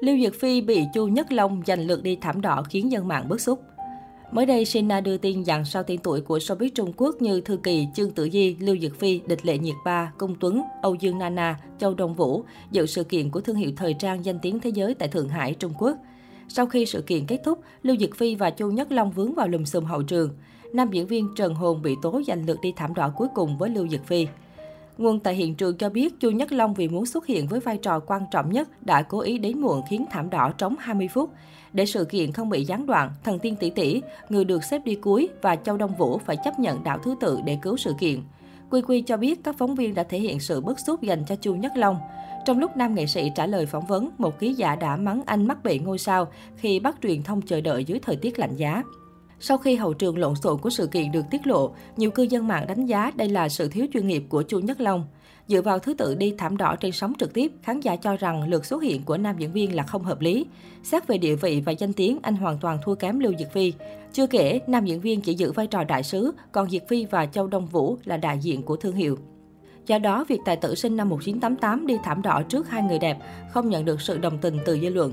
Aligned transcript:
Lưu 0.00 0.18
Dược 0.18 0.34
Phi 0.34 0.60
bị 0.60 0.84
Chu 0.94 1.06
Nhất 1.06 1.32
Long 1.32 1.62
giành 1.66 1.86
lượt 1.86 2.02
đi 2.02 2.16
thảm 2.20 2.40
đỏ 2.40 2.62
khiến 2.68 2.92
dân 2.92 3.08
mạng 3.08 3.28
bức 3.28 3.40
xúc. 3.40 3.62
Mới 4.32 4.46
đây, 4.46 4.64
Sina 4.64 5.00
đưa 5.00 5.16
tin 5.16 5.42
rằng 5.42 5.64
sau 5.64 5.82
tên 5.82 5.98
tuổi 6.02 6.20
của 6.20 6.38
showbiz 6.38 6.68
Trung 6.74 6.92
Quốc 6.96 7.22
như 7.22 7.40
Thư 7.40 7.56
Kỳ, 7.56 7.86
Trương 7.94 8.10
Tử 8.10 8.28
Di, 8.32 8.56
Lưu 8.60 8.76
Dược 8.78 8.98
Phi, 8.98 9.20
Địch 9.26 9.46
Lệ 9.46 9.58
Nhiệt 9.58 9.74
Ba, 9.84 10.12
Công 10.18 10.34
Tuấn, 10.40 10.62
Âu 10.82 10.94
Dương 10.94 11.18
Nana, 11.18 11.58
Châu 11.78 11.94
Đông 11.94 12.14
Vũ 12.14 12.44
dự 12.70 12.86
sự 12.86 13.04
kiện 13.04 13.30
của 13.30 13.40
thương 13.40 13.56
hiệu 13.56 13.70
thời 13.76 13.94
trang 13.94 14.24
danh 14.24 14.38
tiếng 14.38 14.60
thế 14.60 14.70
giới 14.70 14.94
tại 14.94 15.08
Thượng 15.08 15.28
Hải, 15.28 15.54
Trung 15.54 15.72
Quốc. 15.78 15.96
Sau 16.48 16.66
khi 16.66 16.86
sự 16.86 17.02
kiện 17.02 17.26
kết 17.26 17.40
thúc, 17.44 17.60
Lưu 17.82 17.96
Dược 17.96 18.16
Phi 18.16 18.34
và 18.34 18.50
Chu 18.50 18.70
Nhất 18.70 18.92
Long 18.92 19.10
vướng 19.10 19.34
vào 19.34 19.48
lùm 19.48 19.64
xùm 19.64 19.84
hậu 19.84 20.02
trường. 20.02 20.30
Nam 20.72 20.90
diễn 20.92 21.06
viên 21.06 21.28
Trần 21.36 21.54
Hồn 21.54 21.82
bị 21.82 21.94
tố 22.02 22.22
giành 22.26 22.46
lượt 22.46 22.58
đi 22.62 22.72
thảm 22.76 22.94
đỏ 22.94 23.12
cuối 23.16 23.28
cùng 23.34 23.58
với 23.58 23.70
Lưu 23.70 23.88
Dược 23.88 24.06
Phi. 24.06 24.26
Nguồn 24.98 25.20
tại 25.20 25.34
hiện 25.34 25.54
trường 25.54 25.76
cho 25.76 25.90
biết 25.90 26.20
Chu 26.20 26.30
Nhất 26.30 26.52
Long 26.52 26.74
vì 26.74 26.88
muốn 26.88 27.06
xuất 27.06 27.26
hiện 27.26 27.46
với 27.46 27.60
vai 27.60 27.76
trò 27.76 28.00
quan 28.00 28.22
trọng 28.30 28.52
nhất 28.52 28.86
đã 28.86 29.02
cố 29.02 29.20
ý 29.20 29.38
đến 29.38 29.60
muộn 29.60 29.82
khiến 29.88 30.04
thảm 30.10 30.30
đỏ 30.30 30.52
trống 30.58 30.74
20 30.78 31.08
phút. 31.08 31.30
Để 31.72 31.86
sự 31.86 32.04
kiện 32.04 32.32
không 32.32 32.48
bị 32.48 32.64
gián 32.64 32.86
đoạn, 32.86 33.10
thần 33.24 33.38
tiên 33.38 33.56
tỷ 33.56 33.70
tỷ, 33.70 34.02
người 34.28 34.44
được 34.44 34.64
xếp 34.64 34.82
đi 34.84 34.94
cuối 34.94 35.28
và 35.42 35.56
Châu 35.56 35.76
Đông 35.76 35.94
Vũ 35.94 36.18
phải 36.18 36.36
chấp 36.44 36.58
nhận 36.58 36.84
đảo 36.84 36.98
thứ 36.98 37.14
tự 37.20 37.38
để 37.44 37.58
cứu 37.62 37.76
sự 37.76 37.92
kiện. 38.00 38.20
Quy 38.70 38.82
Quy 38.82 39.00
cho 39.00 39.16
biết 39.16 39.44
các 39.44 39.54
phóng 39.58 39.74
viên 39.74 39.94
đã 39.94 40.02
thể 40.02 40.18
hiện 40.18 40.40
sự 40.40 40.60
bức 40.60 40.80
xúc 40.80 41.02
dành 41.02 41.24
cho 41.26 41.36
Chu 41.36 41.54
Nhất 41.54 41.72
Long. 41.76 41.96
Trong 42.44 42.58
lúc 42.58 42.76
nam 42.76 42.94
nghệ 42.94 43.06
sĩ 43.06 43.30
trả 43.34 43.46
lời 43.46 43.66
phỏng 43.66 43.86
vấn, 43.86 44.10
một 44.18 44.38
ký 44.38 44.54
giả 44.54 44.76
đã 44.76 44.96
mắng 44.96 45.22
anh 45.26 45.46
mắc 45.46 45.64
bệnh 45.64 45.84
ngôi 45.84 45.98
sao 45.98 46.28
khi 46.56 46.80
bắt 46.80 46.96
truyền 47.02 47.22
thông 47.22 47.42
chờ 47.42 47.60
đợi 47.60 47.84
dưới 47.84 47.98
thời 47.98 48.16
tiết 48.16 48.38
lạnh 48.38 48.56
giá. 48.56 48.82
Sau 49.42 49.58
khi 49.58 49.76
hậu 49.76 49.92
trường 49.94 50.18
lộn 50.18 50.34
xộn 50.34 50.58
của 50.58 50.70
sự 50.70 50.86
kiện 50.86 51.12
được 51.12 51.24
tiết 51.30 51.46
lộ, 51.46 51.70
nhiều 51.96 52.10
cư 52.10 52.22
dân 52.22 52.48
mạng 52.48 52.66
đánh 52.68 52.86
giá 52.86 53.12
đây 53.16 53.28
là 53.28 53.48
sự 53.48 53.68
thiếu 53.68 53.86
chuyên 53.92 54.06
nghiệp 54.06 54.24
của 54.28 54.42
Chu 54.42 54.58
Nhất 54.58 54.80
Long. 54.80 55.04
Dựa 55.48 55.62
vào 55.62 55.78
thứ 55.78 55.94
tự 55.94 56.14
đi 56.14 56.34
thảm 56.38 56.56
đỏ 56.56 56.76
trên 56.80 56.92
sóng 56.92 57.12
trực 57.18 57.34
tiếp, 57.34 57.52
khán 57.62 57.80
giả 57.80 57.96
cho 57.96 58.16
rằng 58.16 58.48
lượt 58.48 58.66
xuất 58.66 58.82
hiện 58.82 59.02
của 59.02 59.16
nam 59.16 59.36
diễn 59.38 59.52
viên 59.52 59.74
là 59.74 59.82
không 59.82 60.02
hợp 60.02 60.20
lý. 60.20 60.46
Xét 60.82 61.06
về 61.06 61.18
địa 61.18 61.34
vị 61.34 61.62
và 61.66 61.72
danh 61.72 61.92
tiếng, 61.92 62.18
anh 62.22 62.36
hoàn 62.36 62.58
toàn 62.58 62.78
thua 62.84 62.94
kém 62.94 63.20
Lưu 63.20 63.32
Diệt 63.38 63.52
Phi. 63.52 63.72
Chưa 64.12 64.26
kể, 64.26 64.60
nam 64.66 64.84
diễn 64.84 65.00
viên 65.00 65.20
chỉ 65.20 65.34
giữ 65.34 65.52
vai 65.52 65.66
trò 65.66 65.84
đại 65.84 66.02
sứ, 66.02 66.32
còn 66.52 66.70
Diệt 66.70 66.88
Phi 66.88 67.04
và 67.04 67.26
Châu 67.26 67.46
Đông 67.46 67.66
Vũ 67.66 67.96
là 68.04 68.16
đại 68.16 68.38
diện 68.38 68.62
của 68.62 68.76
thương 68.76 68.94
hiệu. 68.94 69.18
Do 69.86 69.98
đó, 69.98 70.24
việc 70.28 70.40
tài 70.44 70.56
tử 70.56 70.74
sinh 70.74 70.96
năm 70.96 71.08
1988 71.08 71.86
đi 71.86 71.96
thảm 72.04 72.22
đỏ 72.22 72.42
trước 72.48 72.68
hai 72.68 72.82
người 72.82 72.98
đẹp 72.98 73.18
không 73.50 73.68
nhận 73.68 73.84
được 73.84 74.00
sự 74.00 74.18
đồng 74.18 74.38
tình 74.38 74.58
từ 74.64 74.78
dư 74.80 74.88
luận. 74.88 75.12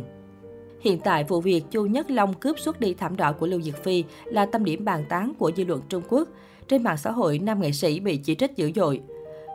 Hiện 0.81 0.99
tại, 0.99 1.23
vụ 1.23 1.41
việc 1.41 1.63
Chu 1.71 1.85
Nhất 1.85 2.11
Long 2.11 2.33
cướp 2.33 2.59
xuất 2.59 2.79
đi 2.79 2.93
thảm 2.93 3.15
đỏ 3.15 3.31
của 3.31 3.47
Lưu 3.47 3.61
Diệc 3.61 3.83
Phi 3.83 4.03
là 4.25 4.45
tâm 4.45 4.63
điểm 4.63 4.85
bàn 4.85 5.05
tán 5.09 5.33
của 5.39 5.51
dư 5.57 5.65
luận 5.65 5.81
Trung 5.89 6.03
Quốc. 6.09 6.27
Trên 6.67 6.83
mạng 6.83 6.97
xã 6.97 7.11
hội, 7.11 7.39
nam 7.39 7.61
nghệ 7.61 7.71
sĩ 7.71 7.99
bị 7.99 8.17
chỉ 8.17 8.35
trích 8.35 8.55
dữ 8.55 8.71
dội. 8.75 9.01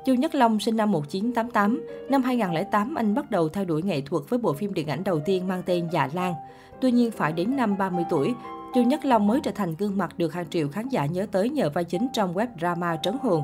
Chu 0.04 0.14
Nhất 0.14 0.34
Long 0.34 0.60
sinh 0.60 0.76
năm 0.76 0.92
1988. 0.92 1.86
Năm 2.08 2.22
2008, 2.22 2.94
anh 2.94 3.14
bắt 3.14 3.30
đầu 3.30 3.48
theo 3.48 3.64
đuổi 3.64 3.82
nghệ 3.82 4.00
thuật 4.00 4.22
với 4.28 4.38
bộ 4.38 4.52
phim 4.52 4.74
điện 4.74 4.88
ảnh 4.88 5.04
đầu 5.04 5.20
tiên 5.24 5.48
mang 5.48 5.62
tên 5.66 5.88
Dạ 5.92 6.08
Lan. 6.14 6.34
Tuy 6.80 6.92
nhiên, 6.92 7.10
phải 7.10 7.32
đến 7.32 7.56
năm 7.56 7.78
30 7.78 8.04
tuổi, 8.10 8.34
Chu 8.74 8.82
Nhất 8.82 9.04
Long 9.04 9.26
mới 9.26 9.40
trở 9.42 9.50
thành 9.50 9.74
gương 9.78 9.98
mặt 9.98 10.18
được 10.18 10.32
hàng 10.32 10.50
triệu 10.50 10.68
khán 10.68 10.88
giả 10.88 11.06
nhớ 11.06 11.26
tới 11.32 11.50
nhờ 11.50 11.70
vai 11.70 11.84
chính 11.84 12.08
trong 12.12 12.34
web 12.34 12.46
drama 12.60 12.96
Trấn 13.02 13.16
Hồn. 13.22 13.42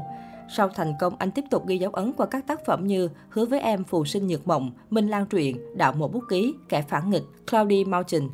Sau 0.56 0.68
thành 0.68 0.94
công, 1.00 1.14
anh 1.18 1.30
tiếp 1.30 1.44
tục 1.50 1.66
ghi 1.66 1.78
dấu 1.78 1.90
ấn 1.90 2.12
qua 2.12 2.26
các 2.26 2.46
tác 2.46 2.64
phẩm 2.66 2.86
như 2.86 3.08
Hứa 3.28 3.44
với 3.44 3.60
em 3.60 3.84
phù 3.84 4.04
sinh 4.04 4.26
nhược 4.26 4.48
mộng, 4.48 4.70
Minh 4.90 5.08
Lan 5.08 5.26
truyện, 5.26 5.56
Đạo 5.76 5.92
một 5.92 6.12
bút 6.12 6.24
ký, 6.28 6.54
Kẻ 6.68 6.82
phản 6.82 7.10
nghịch, 7.10 7.24
Cloudy 7.50 7.84
Mountain. 7.84 8.28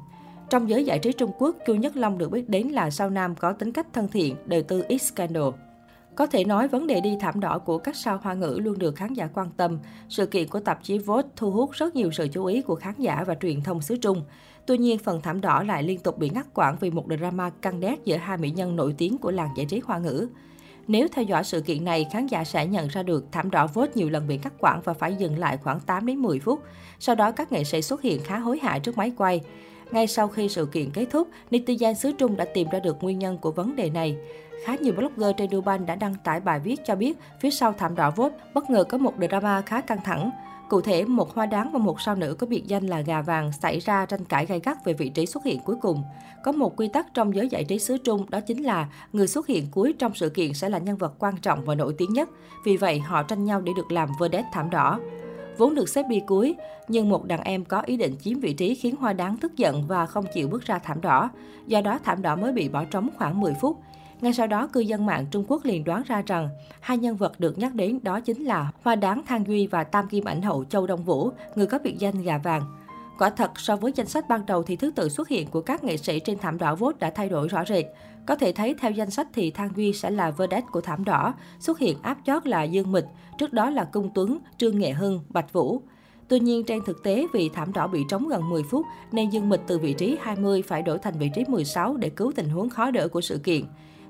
Trong 0.51 0.69
giới 0.69 0.85
giải 0.85 0.99
trí 0.99 1.13
Trung 1.13 1.31
Quốc, 1.39 1.57
Chu 1.67 1.75
Nhất 1.75 1.97
Long 1.97 2.19
được 2.19 2.31
biết 2.31 2.49
đến 2.49 2.69
là 2.69 2.91
sao 2.91 3.11
nam 3.11 3.35
có 3.35 3.53
tính 3.53 3.73
cách 3.73 3.87
thân 3.93 4.09
thiện, 4.09 4.37
đời 4.47 4.63
tư 4.63 4.85
ít 4.89 4.99
scandal. 4.99 5.49
Có 6.15 6.27
thể 6.27 6.45
nói 6.45 6.69
vấn 6.69 6.87
đề 6.87 7.01
đi 7.01 7.17
thảm 7.21 7.41
đỏ 7.41 7.59
của 7.59 7.79
các 7.79 7.97
sao 7.97 8.21
hoa 8.23 8.35
ngữ 8.35 8.59
luôn 8.63 8.79
được 8.79 8.97
khán 8.97 9.15
giả 9.15 9.29
quan 9.35 9.51
tâm. 9.57 9.79
Sự 10.09 10.27
kiện 10.27 10.49
của 10.49 10.61
tạp 10.61 10.83
chí 10.83 10.99
Vogue 10.99 11.29
thu 11.37 11.51
hút 11.51 11.71
rất 11.73 11.97
nhiều 11.97 12.11
sự 12.13 12.29
chú 12.33 12.45
ý 12.45 12.63
của 12.63 12.75
khán 12.75 12.95
giả 12.99 13.25
và 13.27 13.35
truyền 13.35 13.63
thông 13.63 13.83
xứ 13.83 13.97
Trung. 13.97 14.23
Tuy 14.67 14.79
nhiên, 14.79 14.99
phần 14.99 15.21
thảm 15.23 15.41
đỏ 15.41 15.63
lại 15.63 15.83
liên 15.83 15.99
tục 15.99 16.19
bị 16.19 16.31
ngắt 16.31 16.47
quãng 16.55 16.77
vì 16.81 16.91
một 16.91 17.05
drama 17.19 17.51
căng 17.51 17.81
đét 17.81 18.05
giữa 18.05 18.17
hai 18.17 18.39
mỹ 18.39 18.51
nhân 18.51 18.77
nổi 18.77 18.95
tiếng 18.99 19.19
của 19.19 19.31
làng 19.31 19.51
giải 19.57 19.67
trí 19.67 19.81
hoa 19.85 19.99
ngữ. 19.99 20.29
Nếu 20.87 21.09
theo 21.13 21.25
dõi 21.25 21.45
sự 21.45 21.61
kiện 21.61 21.85
này, 21.85 22.07
khán 22.13 22.27
giả 22.27 22.45
sẽ 22.45 22.67
nhận 22.67 22.89
ra 22.89 23.03
được 23.03 23.25
thảm 23.33 23.51
đỏ 23.51 23.67
Vogue 23.67 23.93
nhiều 23.95 24.11
lần 24.11 24.27
bị 24.27 24.37
cắt 24.37 24.53
quãng 24.59 24.81
và 24.85 24.95
phải 24.95 25.15
dừng 25.15 25.39
lại 25.39 25.57
khoảng 25.57 25.81
8 25.81 26.07
đến 26.07 26.19
10 26.19 26.39
phút. 26.39 26.63
Sau 26.99 27.15
đó, 27.15 27.31
các 27.31 27.53
nghệ 27.53 27.65
sĩ 27.65 27.83
xuất 27.83 28.03
hiện 28.03 28.21
khá 28.25 28.39
hối 28.39 28.59
hại 28.63 28.81
trước 28.81 28.97
máy 28.99 29.13
quay. 29.17 29.41
Ngay 29.91 30.07
sau 30.07 30.29
khi 30.29 30.49
sự 30.49 30.67
kiện 30.67 30.91
kết 30.91 31.07
thúc, 31.11 31.29
netizen 31.51 31.95
xứ 31.95 32.13
Trung 32.13 32.37
đã 32.37 32.45
tìm 32.45 32.69
ra 32.73 32.79
được 32.79 33.03
nguyên 33.03 33.19
nhân 33.19 33.39
của 33.39 33.53
vấn 33.53 33.77
đề 33.77 33.91
này. 33.91 34.17
Khá 34.65 34.77
nhiều 34.77 34.95
blogger 34.95 35.37
trên 35.37 35.51
Dubai 35.51 35.79
đã 35.79 35.95
đăng 35.95 36.15
tải 36.25 36.41
bài 36.41 36.61
viết 36.61 36.81
cho 36.85 36.95
biết 36.97 37.19
phía 37.41 37.51
sau 37.51 37.73
thảm 37.73 37.95
đỏ 37.95 38.11
Vogue 38.11 38.39
bất 38.55 38.71
ngờ 38.71 38.85
có 38.85 38.99
một 38.99 39.15
drama 39.29 39.61
khá 39.61 39.81
căng 39.81 40.03
thẳng. 40.05 40.31
Cụ 40.75 40.81
thể, 40.81 41.05
một 41.05 41.35
hoa 41.35 41.47
đáng 41.47 41.71
và 41.73 41.79
một 41.79 42.01
sao 42.01 42.15
nữ 42.15 42.35
có 42.39 42.47
biệt 42.47 42.67
danh 42.67 42.87
là 42.87 43.01
gà 43.01 43.23
vàng 43.23 43.53
xảy 43.53 43.79
ra 43.79 44.07
tranh 44.07 44.25
cãi 44.25 44.47
gay 44.47 44.61
gắt 44.65 44.85
về 44.85 44.93
vị 44.93 45.09
trí 45.09 45.27
xuất 45.27 45.45
hiện 45.45 45.61
cuối 45.65 45.77
cùng. 45.81 46.03
Có 46.45 46.53
một 46.53 46.77
quy 46.77 46.89
tắc 46.89 47.15
trong 47.15 47.35
giới 47.35 47.49
giải 47.49 47.65
trí 47.65 47.79
xứ 47.79 47.99
Trung 47.99 48.31
đó 48.31 48.41
chính 48.41 48.63
là 48.63 48.89
người 49.13 49.27
xuất 49.27 49.47
hiện 49.47 49.67
cuối 49.71 49.95
trong 49.99 50.15
sự 50.15 50.29
kiện 50.29 50.55
sẽ 50.55 50.69
là 50.69 50.79
nhân 50.79 50.97
vật 50.97 51.15
quan 51.19 51.37
trọng 51.37 51.65
và 51.65 51.75
nổi 51.75 51.95
tiếng 51.99 52.13
nhất. 52.13 52.29
Vì 52.65 52.77
vậy, 52.77 52.99
họ 52.99 53.23
tranh 53.23 53.45
nhau 53.45 53.61
để 53.61 53.73
được 53.77 53.93
làm 53.93 54.09
vedette 54.21 54.49
thảm 54.53 54.71
đỏ. 54.71 55.01
Vốn 55.59 55.75
được 55.75 55.89
xếp 55.89 56.03
đi 56.09 56.21
cuối, 56.27 56.55
nhưng 56.89 57.09
một 57.09 57.25
đàn 57.25 57.41
em 57.41 57.65
có 57.65 57.81
ý 57.81 57.97
định 57.97 58.17
chiếm 58.21 58.41
vị 58.41 58.53
trí 58.53 58.75
khiến 58.75 58.97
Hoa 58.97 59.13
Đáng 59.13 59.37
tức 59.37 59.57
giận 59.57 59.87
và 59.87 60.07
không 60.07 60.25
chịu 60.35 60.49
bước 60.49 60.63
ra 60.63 60.79
thảm 60.79 61.01
đỏ. 61.01 61.31
Do 61.67 61.81
đó, 61.81 61.99
thảm 62.05 62.23
đỏ 62.23 62.37
mới 62.37 62.53
bị 62.53 62.69
bỏ 62.69 62.85
trống 62.85 63.09
khoảng 63.19 63.41
10 63.41 63.55
phút. 63.61 63.79
Ngay 64.21 64.33
sau 64.33 64.47
đó, 64.47 64.67
cư 64.67 64.81
dân 64.81 65.07
mạng 65.07 65.27
Trung 65.31 65.45
Quốc 65.49 65.65
liền 65.65 65.85
đoán 65.85 66.03
ra 66.07 66.23
rằng 66.27 66.49
hai 66.81 66.99
nhân 66.99 67.17
vật 67.17 67.41
được 67.41 67.59
nhắc 67.59 67.75
đến 67.75 67.99
đó 68.03 68.21
chính 68.21 68.45
là 68.45 68.71
Hoa 68.83 68.95
Đáng 68.95 69.23
Thang 69.27 69.45
Duy 69.47 69.67
và 69.67 69.85
Tam 69.85 70.09
Kim 70.09 70.25
ảnh 70.25 70.43
hậu 70.43 70.65
Châu 70.65 70.87
Đông 70.87 71.05
Vũ, 71.05 71.31
người 71.55 71.67
có 71.67 71.79
biệt 71.79 71.95
danh 71.99 72.23
gà 72.23 72.39
vàng. 72.39 72.63
Quả 73.19 73.31
thật, 73.31 73.51
so 73.61 73.77
với 73.77 73.93
danh 73.95 74.07
sách 74.07 74.29
ban 74.29 74.47
đầu 74.47 74.63
thì 74.63 74.77
thứ 74.77 74.91
tự 74.91 75.09
xuất 75.09 75.29
hiện 75.29 75.47
của 75.47 75.61
các 75.61 75.85
nghệ 75.85 75.97
sĩ 75.97 76.21
trên 76.21 76.39
thảm 76.39 76.59
đỏ 76.59 76.75
vote 76.75 76.99
đã 77.01 77.11
thay 77.11 77.29
đổi 77.29 77.49
rõ 77.49 77.65
rệt. 77.65 77.85
Có 78.27 78.37
thể 78.37 78.53
thấy 78.53 78.75
theo 78.81 78.91
danh 78.91 79.11
sách 79.11 79.27
thì 79.35 79.51
Thang 79.51 79.71
Duy 79.77 79.93
sẽ 79.93 80.11
là 80.11 80.31
vedette 80.31 80.67
của 80.73 80.81
thảm 80.81 81.05
đỏ, 81.05 81.35
xuất 81.61 81.79
hiện 81.79 81.99
áp 82.03 82.19
chót 82.27 82.47
là 82.47 82.63
Dương 82.63 82.93
Mịch, 82.93 83.05
trước 83.39 83.53
đó 83.53 83.71
là 83.71 83.85
Cung 83.85 84.11
Tuấn, 84.15 84.39
Trương 84.59 84.79
Nghệ 84.79 84.91
Hưng, 84.93 85.21
Bạch 85.29 85.53
Vũ. 85.53 85.83
Tuy 86.29 86.41
nhiên, 86.41 86.65
trên 86.65 86.85
thực 86.87 87.03
tế, 87.03 87.27
vì 87.33 87.49
thảm 87.49 87.73
đỏ 87.73 87.87
bị 87.87 88.05
trống 88.09 88.29
gần 88.29 88.49
10 88.49 88.63
phút, 88.63 88.87
nên 89.13 89.31
Dương 89.31 89.49
Mịch 89.49 89.61
từ 89.67 89.79
vị 89.79 89.93
trí 89.93 90.17
20 90.21 90.63
phải 90.63 90.83
đổi 90.83 90.99
thành 90.99 91.19
vị 91.19 91.31
trí 91.35 91.45
16 91.49 91.97
để 91.97 92.11
cứu 92.11 92.33
tình 92.37 92.49
huống 92.49 92.71
khó 92.71 92.91
đỡ 92.91 93.09
của 93.09 93.21
sự 93.21 93.39
kiện. 93.45 93.65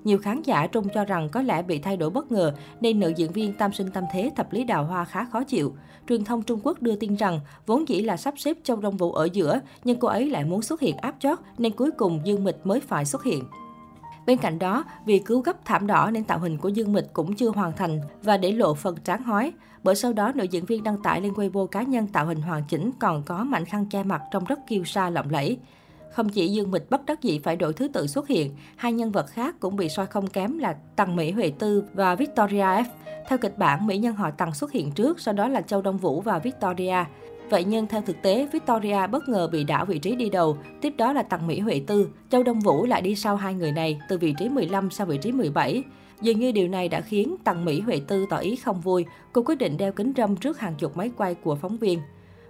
Nhiều 0.04 0.18
khán 0.18 0.42
giả 0.42 0.66
Trung 0.66 0.88
cho 0.94 1.04
rằng 1.04 1.28
có 1.28 1.42
lẽ 1.42 1.62
bị 1.62 1.78
thay 1.78 1.96
đổi 1.96 2.10
bất 2.10 2.32
ngờ 2.32 2.52
nên 2.80 3.00
nữ 3.00 3.12
diễn 3.16 3.32
viên 3.32 3.52
tam 3.52 3.72
sinh 3.72 3.90
tam 3.90 4.04
thế 4.12 4.30
thập 4.36 4.52
lý 4.52 4.64
đào 4.64 4.84
hoa 4.84 5.04
khá 5.04 5.24
khó 5.24 5.44
chịu. 5.44 5.74
Truyền 6.08 6.24
thông 6.24 6.42
Trung 6.42 6.60
Quốc 6.62 6.82
đưa 6.82 6.96
tin 6.96 7.14
rằng 7.14 7.40
vốn 7.66 7.88
dĩ 7.88 8.00
là 8.00 8.16
sắp 8.16 8.34
xếp 8.36 8.56
Châu 8.62 8.76
Đông 8.76 8.96
Vũ 8.96 9.12
ở 9.12 9.28
giữa, 9.32 9.60
nhưng 9.84 9.98
cô 9.98 10.08
ấy 10.08 10.30
lại 10.30 10.44
muốn 10.44 10.62
xuất 10.62 10.80
hiện 10.80 10.96
áp 10.96 11.14
chót 11.18 11.38
nên 11.58 11.72
cuối 11.72 11.90
cùng 11.90 12.20
Dương 12.24 12.44
Mịch 12.44 12.66
mới 12.66 12.80
phải 12.80 13.04
xuất 13.04 13.24
hiện. 13.24 13.44
Bên 14.26 14.38
cạnh 14.38 14.58
đó, 14.58 14.84
vì 15.06 15.18
cứu 15.18 15.40
gấp 15.40 15.64
thảm 15.64 15.86
đỏ 15.86 16.10
nên 16.10 16.24
tạo 16.24 16.38
hình 16.38 16.58
của 16.58 16.68
Dương 16.68 16.92
Mịch 16.92 17.12
cũng 17.12 17.34
chưa 17.34 17.48
hoàn 17.48 17.72
thành 17.72 18.00
và 18.22 18.36
để 18.36 18.52
lộ 18.52 18.74
phần 18.74 18.96
trán 19.04 19.22
hói. 19.22 19.52
Bởi 19.82 19.94
sau 19.94 20.12
đó, 20.12 20.32
nữ 20.34 20.44
diễn 20.44 20.64
viên 20.64 20.82
đăng 20.82 21.02
tải 21.02 21.20
lên 21.20 21.32
Weibo 21.32 21.66
cá 21.66 21.82
nhân 21.82 22.06
tạo 22.06 22.26
hình 22.26 22.42
hoàn 22.42 22.62
chỉnh 22.68 22.90
còn 22.98 23.22
có 23.22 23.44
mảnh 23.44 23.64
khăn 23.64 23.86
che 23.86 24.02
mặt 24.02 24.22
trông 24.30 24.44
rất 24.44 24.58
kiêu 24.66 24.84
sa 24.84 25.10
lộng 25.10 25.30
lẫy. 25.30 25.58
Không 26.14 26.28
chỉ 26.28 26.48
Dương 26.48 26.70
Mịch 26.70 26.90
bất 26.90 27.06
đắc 27.06 27.22
dĩ 27.22 27.38
phải 27.38 27.56
đổi 27.56 27.72
thứ 27.72 27.88
tự 27.88 28.06
xuất 28.06 28.28
hiện, 28.28 28.54
hai 28.76 28.92
nhân 28.92 29.12
vật 29.12 29.26
khác 29.26 29.56
cũng 29.60 29.76
bị 29.76 29.88
soi 29.88 30.06
không 30.06 30.26
kém 30.26 30.58
là 30.58 30.76
Tần 30.96 31.16
Mỹ 31.16 31.30
Huệ 31.30 31.52
Tư 31.58 31.84
và 31.94 32.14
Victoria 32.14 32.58
F. 32.58 32.84
Theo 33.28 33.38
kịch 33.38 33.58
bản, 33.58 33.86
mỹ 33.86 33.98
nhân 33.98 34.14
họ 34.14 34.30
Tần 34.30 34.54
xuất 34.54 34.72
hiện 34.72 34.92
trước, 34.92 35.20
sau 35.20 35.34
đó 35.34 35.48
là 35.48 35.60
Châu 35.60 35.82
Đông 35.82 35.98
Vũ 35.98 36.20
và 36.20 36.38
Victoria. 36.38 37.04
Vậy 37.50 37.64
nhưng 37.64 37.86
theo 37.86 38.02
thực 38.02 38.22
tế, 38.22 38.48
Victoria 38.52 39.06
bất 39.06 39.28
ngờ 39.28 39.48
bị 39.52 39.64
đảo 39.64 39.84
vị 39.84 39.98
trí 39.98 40.16
đi 40.16 40.30
đầu, 40.30 40.58
tiếp 40.80 40.94
đó 40.98 41.12
là 41.12 41.22
Tần 41.22 41.46
Mỹ 41.46 41.60
Huệ 41.60 41.80
Tư. 41.86 42.08
Châu 42.30 42.42
Đông 42.42 42.60
Vũ 42.60 42.86
lại 42.86 43.02
đi 43.02 43.14
sau 43.14 43.36
hai 43.36 43.54
người 43.54 43.72
này, 43.72 44.00
từ 44.08 44.18
vị 44.18 44.34
trí 44.38 44.48
15 44.48 44.90
sang 44.90 45.08
vị 45.08 45.18
trí 45.18 45.32
17. 45.32 45.82
Dường 46.20 46.40
như 46.40 46.52
điều 46.52 46.68
này 46.68 46.88
đã 46.88 47.00
khiến 47.00 47.36
Tần 47.44 47.64
Mỹ 47.64 47.80
Huệ 47.80 48.00
Tư 48.08 48.26
tỏ 48.30 48.36
ý 48.36 48.56
không 48.56 48.80
vui. 48.80 49.04
Cô 49.32 49.42
quyết 49.42 49.58
định 49.58 49.76
đeo 49.76 49.92
kính 49.92 50.12
râm 50.16 50.36
trước 50.36 50.58
hàng 50.58 50.74
chục 50.78 50.96
máy 50.96 51.10
quay 51.16 51.34
của 51.34 51.54
phóng 51.54 51.76
viên. 51.76 52.00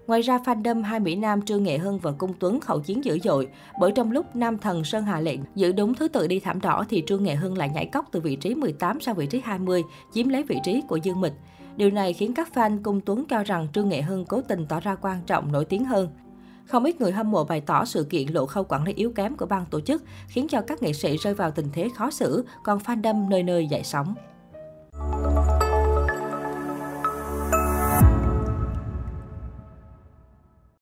Ngoài 0.07 0.23
ra, 0.23 0.39
fandom 0.39 0.83
hai 0.83 1.01
Mỹ 1.01 1.17
Nam 1.17 1.43
Trương 1.43 1.63
Nghệ 1.63 1.79
Hưng 1.79 1.99
và 1.99 2.13
Cung 2.13 2.33
Tuấn 2.39 2.61
khẩu 2.61 2.81
chiến 2.81 3.05
dữ 3.05 3.19
dội. 3.19 3.49
Bởi 3.81 3.93
trong 3.93 4.13
lúc 4.13 4.37
nam 4.37 4.59
thần 4.59 4.85
Sơn 4.85 5.05
Hà 5.05 5.21
Lệnh 5.21 5.41
giữ 5.55 5.73
đúng 5.73 5.95
thứ 5.95 6.09
tự 6.09 6.27
đi 6.27 6.41
thảm 6.41 6.61
đỏ 6.61 6.85
thì 6.89 7.03
Trương 7.07 7.25
Nghệ 7.25 7.35
Hưng 7.35 7.59
lại 7.59 7.71
nhảy 7.75 7.87
cóc 7.87 8.09
từ 8.13 8.21
vị 8.21 8.37
trí 8.37 8.55
18 8.55 9.01
sang 9.01 9.15
vị 9.15 9.27
trí 9.27 9.41
20, 9.45 9.83
chiếm 10.13 10.29
lấy 10.29 10.43
vị 10.43 10.57
trí 10.65 10.83
của 10.89 10.97
Dương 10.97 11.21
Mịch. 11.21 11.33
Điều 11.77 11.91
này 11.91 12.13
khiến 12.13 12.35
các 12.35 12.49
fan 12.55 12.83
Cung 12.83 13.01
Tuấn 13.01 13.25
cho 13.29 13.43
rằng 13.43 13.69
Trương 13.75 13.89
Nghệ 13.89 14.03
Hưng 14.03 14.25
cố 14.25 14.41
tình 14.41 14.67
tỏ 14.67 14.81
ra 14.81 14.95
quan 14.95 15.21
trọng, 15.27 15.53
nổi 15.53 15.65
tiếng 15.65 15.85
hơn. 15.85 16.09
Không 16.67 16.85
ít 16.85 17.01
người 17.01 17.13
hâm 17.13 17.31
mộ 17.31 17.45
bày 17.45 17.61
tỏ 17.61 17.85
sự 17.85 18.05
kiện 18.05 18.27
lộ 18.33 18.47
khâu 18.47 18.65
quản 18.65 18.85
lý 18.85 18.93
yếu 18.93 19.11
kém 19.11 19.37
của 19.37 19.47
ban 19.47 19.67
tổ 19.67 19.81
chức, 19.81 20.03
khiến 20.29 20.49
cho 20.49 20.61
các 20.61 20.83
nghệ 20.83 20.93
sĩ 20.93 21.17
rơi 21.17 21.35
vào 21.35 21.51
tình 21.51 21.67
thế 21.73 21.89
khó 21.97 22.11
xử, 22.11 22.45
còn 22.65 22.79
fandom 22.79 23.29
nơi 23.29 23.43
nơi 23.43 23.67
dậy 23.67 23.83
sóng. 23.85 24.15